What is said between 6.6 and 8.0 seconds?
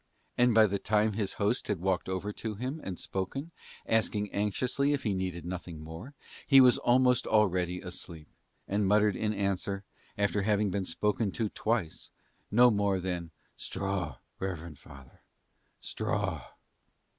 almost already